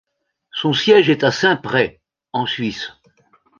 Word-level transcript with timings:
Son 0.51 0.73
siège 0.73 1.11
est 1.11 1.23
à 1.23 1.29
Saint-Prex, 1.31 1.99
en 2.33 2.47
Suisse. 2.47 2.89